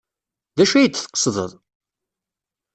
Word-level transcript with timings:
D 0.57 0.59
acu 0.63 0.75
ay 0.77 0.87
d-tqesdeḍ? 0.87 1.51